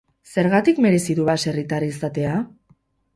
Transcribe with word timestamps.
Zergatik 0.35 0.79
merezi 0.85 1.15
du 1.19 1.25
baserritar 1.27 1.85
izatea? 1.89 2.33